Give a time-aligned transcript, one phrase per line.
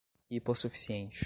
[0.29, 1.19] hipossuficiente